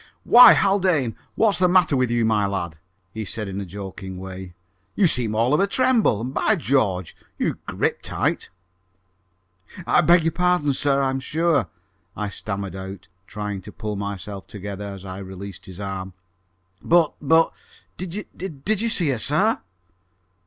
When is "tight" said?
8.01-8.49